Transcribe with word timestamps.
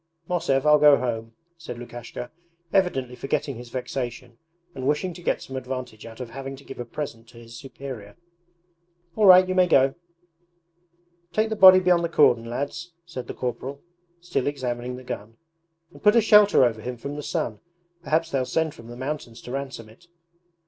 'Mosev, 0.27 0.65
I'll 0.65 0.79
go 0.79 0.97
home,' 0.97 1.33
said 1.59 1.77
Lukashka, 1.77 2.31
evidently 2.73 3.15
forgetting 3.15 3.57
his 3.57 3.69
vexation 3.69 4.39
and 4.73 4.87
wishing 4.87 5.13
to 5.13 5.21
get 5.21 5.43
some 5.43 5.55
advantage 5.55 6.07
out 6.07 6.19
of 6.19 6.31
having 6.31 6.55
to 6.55 6.63
give 6.63 6.79
a 6.79 6.85
present 6.85 7.27
to 7.29 7.37
his 7.37 7.55
superior. 7.55 8.17
'All 9.15 9.27
right, 9.27 9.47
you 9.47 9.53
may 9.53 9.67
go!' 9.67 9.93
'Take 11.33 11.49
the 11.49 11.55
body 11.55 11.79
beyond 11.79 12.03
the 12.03 12.09
cordon, 12.09 12.45
lads,' 12.45 12.93
said 13.05 13.27
the 13.27 13.35
corporal, 13.35 13.79
still 14.19 14.47
examining 14.47 14.95
the 14.95 15.03
gun, 15.03 15.37
'and 15.93 16.01
put 16.01 16.15
a 16.15 16.21
shelter 16.21 16.63
over 16.65 16.81
him 16.81 16.97
from 16.97 17.15
the 17.15 17.21
sun. 17.21 17.59
Perhaps 18.01 18.31
they'll 18.31 18.43
send 18.43 18.73
from 18.73 18.87
the 18.87 18.97
mountains 18.97 19.39
to 19.43 19.51
ransom 19.51 19.87
it.' 19.87 20.07